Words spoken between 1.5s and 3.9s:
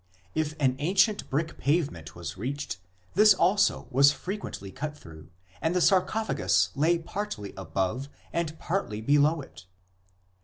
pavement was reached this also